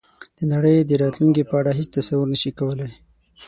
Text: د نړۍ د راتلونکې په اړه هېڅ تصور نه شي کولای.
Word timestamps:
د 0.37 0.39
نړۍ 0.53 0.77
د 0.83 0.91
راتلونکې 1.01 1.43
په 1.49 1.55
اړه 1.59 1.71
هېڅ 1.77 1.87
تصور 1.97 2.25
نه 2.33 2.37
شي 2.41 2.51
کولای. 2.59 2.91